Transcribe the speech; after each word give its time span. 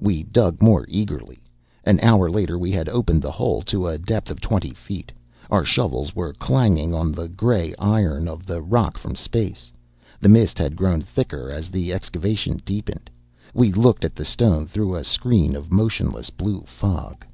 We 0.00 0.24
dug 0.24 0.60
more 0.60 0.84
eagerly. 0.88 1.38
An 1.84 2.00
hour 2.02 2.28
later 2.28 2.58
we 2.58 2.72
had 2.72 2.88
opened 2.88 3.22
the 3.22 3.30
hole 3.30 3.62
to 3.62 3.86
a 3.86 3.96
depth 3.96 4.28
of 4.28 4.40
twenty 4.40 4.72
feet. 4.74 5.12
Our 5.50 5.64
shovels 5.64 6.16
were 6.16 6.32
clanging 6.32 6.92
on 6.92 7.12
the 7.12 7.28
gray 7.28 7.76
iron 7.78 8.26
of 8.26 8.44
the 8.44 8.60
rock 8.60 8.98
from 8.98 9.14
space. 9.14 9.70
The 10.20 10.28
mist 10.28 10.58
had 10.58 10.74
grown 10.74 11.00
thicker 11.02 11.48
as 11.52 11.68
the 11.70 11.92
excavation 11.92 12.60
deepened; 12.64 13.08
we 13.54 13.70
looked 13.70 14.04
at 14.04 14.16
the 14.16 14.24
stone 14.24 14.66
through 14.66 14.96
a 14.96 15.04
screen 15.04 15.54
of 15.54 15.70
motionless 15.70 16.30
blue 16.30 16.62
fog. 16.62 17.24